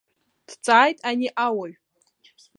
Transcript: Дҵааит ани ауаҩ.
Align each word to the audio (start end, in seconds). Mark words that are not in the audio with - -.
Дҵааит 0.47 0.97
ани 1.09 1.29
ауаҩ. 1.45 1.71